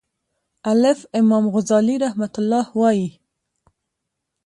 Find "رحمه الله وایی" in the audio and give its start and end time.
2.05-3.07